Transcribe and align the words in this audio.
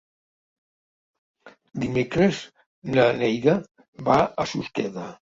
Dimecres 1.83 2.39
na 2.95 3.05
Neida 3.19 3.53
va 4.07 4.17
a 4.45 4.47
Susqueda. 4.53 5.05